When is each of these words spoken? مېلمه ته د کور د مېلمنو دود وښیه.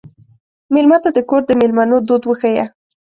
مېلمه 0.73 0.97
ته 1.03 1.09
د 1.15 1.19
کور 1.29 1.41
د 1.45 1.51
مېلمنو 1.61 1.97
دود 2.07 2.23
وښیه. 2.25 2.65